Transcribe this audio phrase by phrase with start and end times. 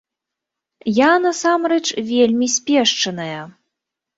[0.99, 3.39] Я, насамрэч, вельмі спешчаная.